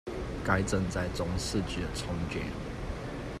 [0.43, 2.41] 该镇在中世纪重建。